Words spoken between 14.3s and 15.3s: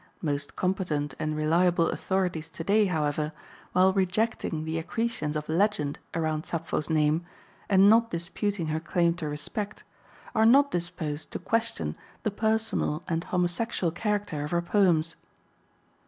of her poems.